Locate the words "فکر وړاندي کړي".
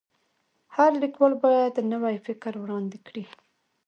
2.27-3.23